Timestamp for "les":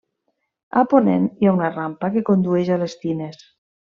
2.87-2.99